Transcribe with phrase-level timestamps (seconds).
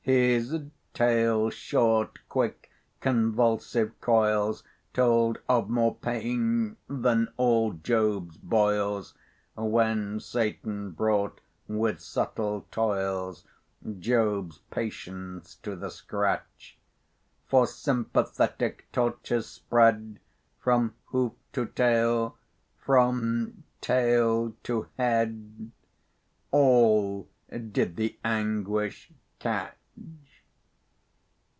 [0.03, 0.55] His
[0.95, 4.63] tail's short, quick, convulsive coils
[4.95, 9.13] Told of more pain than all Job's boils,
[9.55, 13.45] When Satan brought, with subtle toils,
[13.99, 16.79] Job's patience to the scratch.
[17.45, 20.19] For sympathetic tortures spread
[20.59, 22.39] From hoof to tail,
[22.79, 25.69] from tail to head:
[26.49, 29.75] All did the anguish catch.